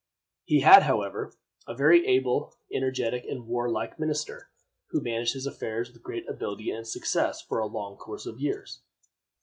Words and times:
He 0.45 0.61
had, 0.61 0.81
however, 0.81 1.31
a 1.67 1.75
very 1.75 2.07
able, 2.07 2.55
energetic, 2.73 3.23
and 3.25 3.45
warlike 3.45 3.99
minister, 3.99 4.49
who 4.89 4.99
managed 4.99 5.33
his 5.35 5.45
affairs 5.45 5.91
with 5.93 6.01
great 6.01 6.27
ability 6.27 6.71
and 6.71 6.87
success 6.87 7.39
for 7.43 7.59
a 7.59 7.67
long 7.67 7.97
course 7.97 8.25
of 8.25 8.39
years. 8.39 8.81